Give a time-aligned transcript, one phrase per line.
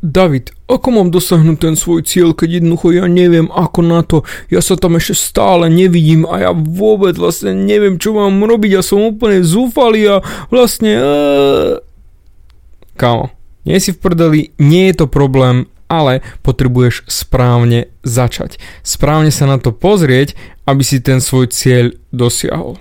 [0.00, 4.64] David, ako mám dosiahnuť ten svoj cieľ, keď jednoducho ja neviem ako na to, ja
[4.64, 9.04] sa tam ešte stále nevidím a ja vôbec vlastne neviem, čo mám robiť, ja som
[9.04, 10.16] úplne zúfalý a
[10.48, 10.92] vlastne...
[10.96, 11.84] Uh...
[12.96, 13.28] Kámo,
[13.68, 18.56] nie si v prdeli, nie je to problém, ale potrebuješ správne začať.
[18.80, 20.32] Správne sa na to pozrieť,
[20.64, 22.80] aby si ten svoj cieľ dosiahol.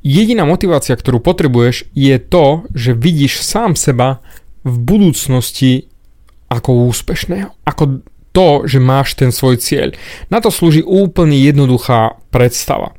[0.00, 4.24] Jediná motivácia, ktorú potrebuješ, je to, že vidíš sám seba
[4.62, 5.87] v budúcnosti
[6.48, 7.52] ako úspešného.
[7.64, 9.92] Ako to, že máš ten svoj cieľ.
[10.28, 12.92] Na to slúži úplne jednoduchá predstava.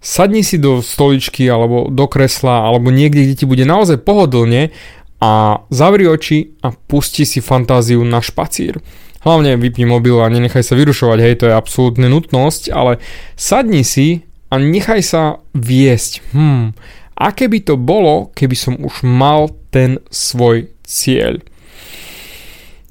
[0.00, 4.70] Sadni si do stoličky alebo do kresla alebo niekde, kde ti bude naozaj pohodlne
[5.18, 8.78] a zavri oči a pusti si fantáziu na špacír.
[9.26, 13.02] Hlavne vypni mobil a nenechaj sa vyrušovať, hej, to je absolútne nutnosť, ale
[13.34, 14.22] sadni si
[14.52, 15.22] a nechaj sa
[15.56, 16.22] viesť.
[16.30, 16.78] Hmm,
[17.18, 21.42] aké by to bolo, keby som už mal ten svoj cieľ.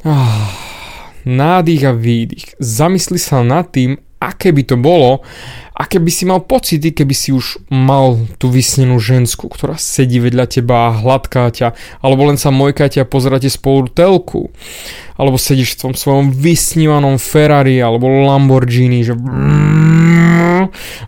[0.06, 0.54] Ah,
[1.26, 2.62] nádych a výdych.
[2.62, 5.26] Zamysli sa nad tým, aké by to bolo,
[5.74, 10.46] aké by si mal pocity, keby si už mal tú vysnenú žensku, ktorá sedí vedľa
[10.46, 11.74] teba a hladká ťa,
[12.06, 14.54] alebo len sa mojká ťa a pozeráte spolu telku,
[15.18, 19.18] alebo sedíš v tom svojom vysnívanom Ferrari alebo Lamborghini, že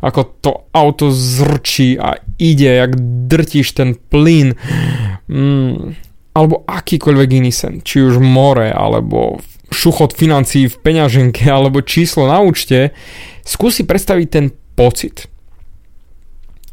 [0.01, 2.97] ako to auto zrčí a ide, jak
[3.29, 4.57] drtíš ten plyn.
[5.29, 5.97] Mm,
[6.37, 9.41] alebo akýkoľvek iný sen, či už more, alebo
[9.73, 12.93] šuchot financií v peňaženke, alebo číslo na účte,
[13.41, 15.25] skúsi predstaviť ten pocit.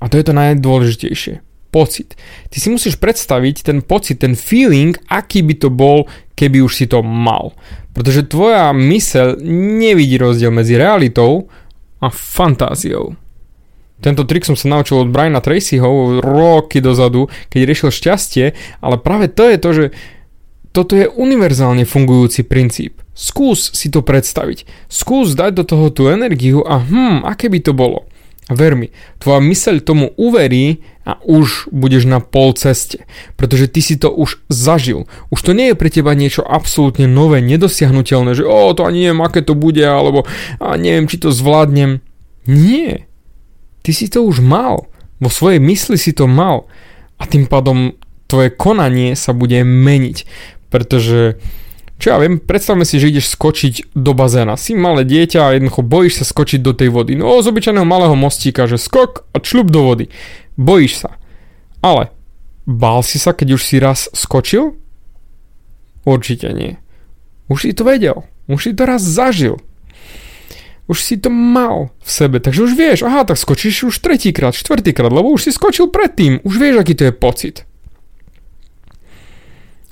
[0.04, 1.40] A to je to najdôležitejšie.
[1.72, 2.14] Pocit.
[2.54, 6.06] Ty si musíš predstaviť ten pocit, ten feeling, aký by to bol,
[6.38, 7.56] keby už si to mal.
[7.90, 11.50] Pretože tvoja mysel nevidí rozdiel medzi realitou
[11.98, 13.18] a fantáziou.
[14.04, 18.52] Tento trik som sa naučil od Briana Tracyho roky dozadu, keď riešil šťastie,
[18.84, 19.84] ale práve to je to, že
[20.76, 23.00] toto je univerzálne fungujúci princíp.
[23.16, 24.68] Skús si to predstaviť.
[24.92, 28.04] Skús dať do toho tú energiu a hm, aké by to bolo.
[28.44, 28.92] A ver mi,
[29.24, 33.08] tvoja myseľ tomu uverí a už budeš na pol ceste,
[33.40, 35.08] pretože ty si to už zažil.
[35.32, 39.24] Už to nie je pre teba niečo absolútne nové, nedosiahnutelné, že o, to ani neviem,
[39.24, 40.28] aké to bude, alebo
[40.60, 42.04] a neviem, či to zvládnem.
[42.44, 43.08] Nie.
[43.84, 44.88] Ty si to už mal.
[45.20, 46.64] Vo svojej mysli si to mal.
[47.20, 47.92] A tým pádom
[48.24, 50.24] tvoje konanie sa bude meniť.
[50.72, 51.36] Pretože
[52.00, 54.58] čo ja viem, predstavme si, že ideš skočiť do bazéna.
[54.58, 57.14] Si malé dieťa a jednoducho bojíš sa skočiť do tej vody.
[57.14, 60.06] No z obyčajného malého mostíka, že skok a čľub do vody.
[60.58, 61.20] Bojíš sa.
[61.84, 62.10] Ale
[62.66, 64.74] bál si sa, keď už si raz skočil?
[66.04, 66.80] Určite nie.
[67.46, 68.24] Už si to vedel.
[68.48, 69.60] Už si to raz zažil.
[70.84, 75.08] Už si to mal v sebe, takže už vieš, aha, tak skočíš už tretíkrát, štvrtýkrát,
[75.08, 77.56] lebo už si skočil predtým, už vieš, aký to je pocit.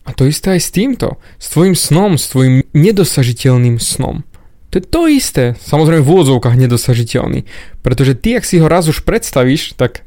[0.04, 4.26] A to isté aj s týmto, s tvojim snom, s tvojim nedosažiteľným snom.
[4.72, 7.48] To je to isté, samozrejme v úvodzovkách nedosažiteľný,
[7.80, 10.04] pretože ty, ak si ho raz už predstavíš, tak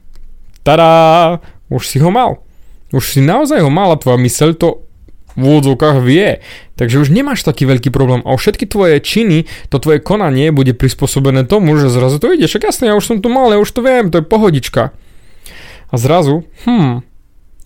[0.62, 2.46] tada, už si ho mal.
[2.94, 4.85] Už si naozaj ho mal a tvoja myseľ to
[5.36, 6.40] v úvodzovkách vie.
[6.76, 11.48] Takže už nemáš taký veľký problém a všetky tvoje činy, to tvoje konanie bude prispôsobené
[11.48, 12.48] tomu, že zrazu to ide.
[12.48, 14.96] Však jasne, ja už som to mal, ja už to viem, to je pohodička.
[15.92, 17.04] A zrazu, hm,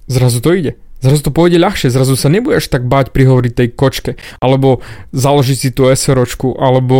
[0.09, 0.74] zrazu to ide.
[0.99, 4.11] Zrazu to pôjde ľahšie, zrazu sa nebudeš tak báť prihovoriť tej kočke,
[4.43, 4.83] alebo
[5.15, 6.99] založiť si tú SROčku, alebo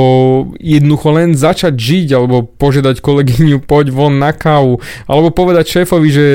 [0.56, 6.26] jednoducho len začať žiť, alebo požiadať kolegyňu, poď von na kávu, alebo povedať šéfovi, že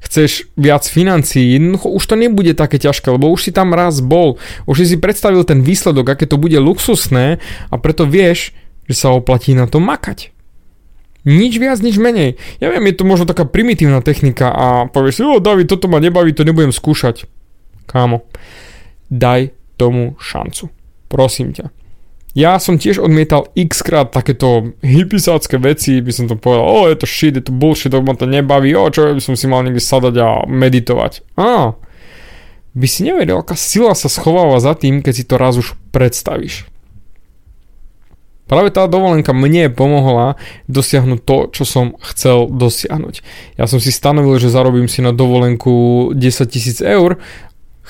[0.00, 1.60] chceš viac financií.
[1.60, 4.96] Jednoducho už to nebude také ťažké, lebo už si tam raz bol, už si si
[4.96, 7.36] predstavil ten výsledok, aké to bude luxusné
[7.68, 8.56] a preto vieš,
[8.88, 10.32] že sa oplatí na to makať.
[11.28, 12.40] Nič viac, nič menej.
[12.64, 16.00] Ja viem, je to možno taká primitívna technika a povieš si, o David, toto ma
[16.00, 17.28] nebaví, to nebudem skúšať.
[17.84, 18.24] Kámo,
[19.12, 20.72] daj tomu šancu.
[21.10, 21.68] Prosím ťa.
[22.30, 26.94] Ja som tiež odmietal x krát takéto hypisácké veci, by som to povedal, o je
[26.94, 29.66] to shit, je to bullshit, to ma to nebaví, o čo by som si mal
[29.66, 31.26] niekde sadať a meditovať.
[31.34, 31.74] Á,
[32.70, 36.70] by si nevedel, aká sila sa schováva za tým, keď si to raz už predstavíš.
[38.50, 40.34] Práve tá dovolenka mne pomohla
[40.66, 43.22] dosiahnuť to, čo som chcel dosiahnuť.
[43.54, 47.22] Ja som si stanovil, že zarobím si na dovolenku 10 tisíc eur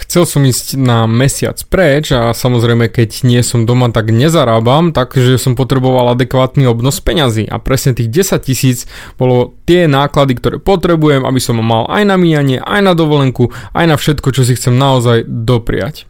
[0.01, 5.37] Chcel som ísť na mesiac preč a samozrejme keď nie som doma tak nezarábam, takže
[5.37, 8.89] som potreboval adekvátny obnos peňazí a presne tých 10 tisíc
[9.21, 13.85] bolo tie náklady, ktoré potrebujem, aby som mal aj na míjanie, aj na dovolenku, aj
[13.85, 16.10] na všetko, čo si chcem naozaj dopriať.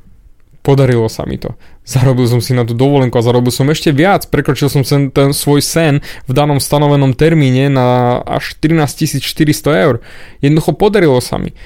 [0.60, 1.56] Podarilo sa mi to.
[1.88, 4.28] Zarobil som si na tú dovolenku a zarobil som ešte viac.
[4.28, 10.04] Prekročil som sen, ten svoj sen v danom stanovenom termíne na až 13 400 eur.
[10.44, 11.56] Jednoducho podarilo sa mi.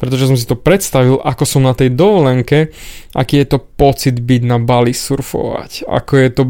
[0.00, 2.72] pretože som si to predstavil, ako som na tej dovolenke,
[3.12, 6.42] aký je to pocit byť na Bali surfovať, ako je to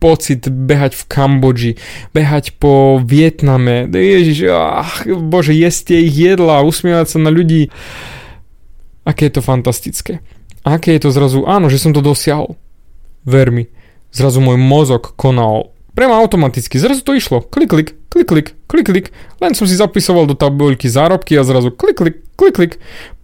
[0.00, 1.72] pocit behať v Kambodži,
[2.16, 7.68] behať po Vietname, ježiš, ach, bože, jesť ich jedla, usmievať sa na ľudí.
[9.04, 10.24] Aké je to fantastické.
[10.66, 12.58] Aké je to zrazu, áno, že som to dosiahol.
[13.22, 13.70] Ver mi,
[14.10, 17.40] zrazu môj mozog konal Prema automaticky, zrazu to išlo.
[17.40, 19.06] Klik, klik, klik, klik, klik, klik.
[19.40, 22.72] Len som si zapisoval do tabuľky zárobky a zrazu klik, klik, klik, klik.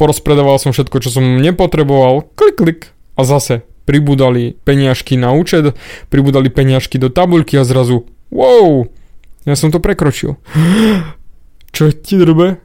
[0.00, 2.32] Porozpredával som všetko, čo som nepotreboval.
[2.32, 2.80] Klik, klik.
[3.12, 5.76] A zase pribudali peniažky na účet,
[6.08, 8.88] pribudali peniažky do tabuľky a zrazu wow,
[9.44, 10.40] ja som to prekročil.
[11.76, 12.56] Čo ti drbe?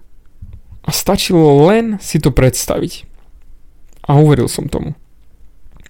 [0.88, 3.17] A stačilo len si to predstaviť.
[4.08, 4.96] A uveril som tomu.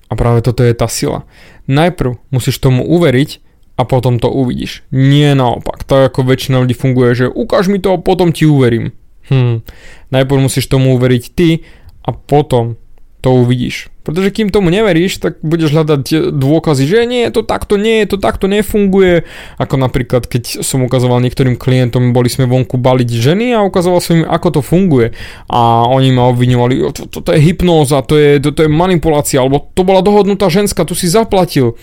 [0.08, 1.28] A práve toto je tá sila.
[1.70, 3.44] Najprv musíš tomu uveriť
[3.78, 4.82] a potom to uvidíš.
[4.90, 5.86] Nie naopak.
[5.86, 8.96] Tak ako väčšina ľudí funguje, že ukáž mi to a potom ti uverím.
[9.30, 9.62] Hm.
[10.10, 11.68] Najprv musíš tomu uveriť ty
[12.02, 12.80] a potom
[13.28, 13.92] to uvidíš.
[14.08, 18.48] Pretože kým tomu neveríš, tak budeš hľadať dôkazy, že nie to takto, nie to takto,
[18.48, 19.28] nefunguje.
[19.60, 24.24] Ako napríklad, keď som ukazoval niektorým klientom, boli sme vonku baliť ženy a ukazoval som
[24.24, 25.12] im, ako to funguje.
[25.52, 29.44] A oni ma obviňovali, to, to, to je hypnóza, to je, to, to je manipulácia,
[29.44, 31.76] alebo to bola dohodnutá ženská, tu si zaplatil.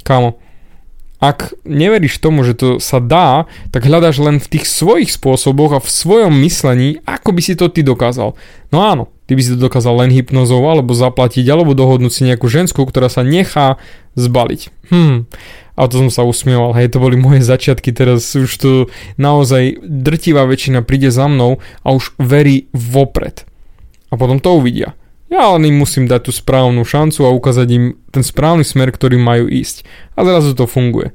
[0.00, 0.40] Kámo,
[1.20, 5.84] ak neveríš tomu, že to sa dá, tak hľadáš len v tých svojich spôsoboch a
[5.84, 8.32] v svojom myslení, ako by si to ty dokázal.
[8.72, 12.48] No áno, ty by si to dokázal len hypnozou, alebo zaplatiť, alebo dohodnúť si nejakú
[12.48, 13.80] žensku, ktorá sa nechá
[14.14, 14.92] zbaliť.
[14.92, 15.26] Hm,
[15.74, 18.70] a to som sa usmieval, hej, to boli moje začiatky, teraz už to
[19.18, 23.42] naozaj drtivá väčšina príde za mnou a už verí vopred.
[24.08, 24.94] A potom to uvidia.
[25.32, 27.84] Ja len im musím dať tú správnu šancu a ukázať im
[28.14, 29.82] ten správny smer, ktorým majú ísť.
[30.14, 31.10] A zrazu to funguje.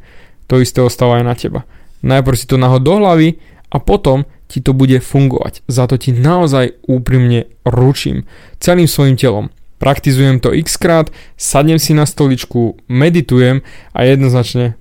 [0.52, 1.62] To isté ostáva aj na teba.
[2.04, 3.40] Najprv si to nahod do hlavy
[3.72, 5.62] a potom ti to bude fungovať.
[5.70, 8.26] Za to ti naozaj úprimne ručím.
[8.58, 9.54] Celým svojim telom.
[9.80, 11.08] Praktizujem to x krát,
[11.40, 13.64] sadnem si na stoličku, meditujem
[13.96, 14.76] a jednoznačne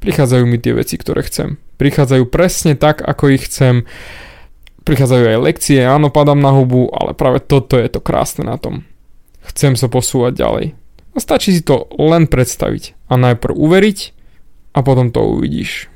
[0.00, 1.60] prichádzajú mi tie veci, ktoré chcem.
[1.76, 3.84] Prichádzajú presne tak, ako ich chcem
[4.80, 8.88] Prichádzajú aj lekcie, áno, padám na hubu, ale práve toto je to krásne na tom.
[9.44, 10.66] Chcem sa posúvať ďalej.
[11.12, 13.98] A stačí si to len predstaviť a najprv uveriť
[14.72, 15.89] a potom to uvidíš.